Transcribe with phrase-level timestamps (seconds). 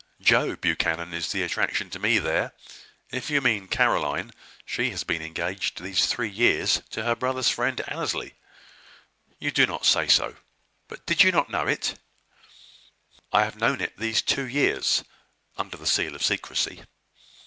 [0.19, 2.53] "Joe Buchanan is the attraction to me there.
[3.11, 4.31] If you mean Caroline,
[4.65, 8.33] she has been engaged these three years to her brother's friend, Annesley."
[9.37, 10.37] "You do not say so!
[10.87, 11.99] But you did not know it?"
[13.31, 15.03] "I have known it these two years,
[15.55, 16.81] under the seal of secrecy.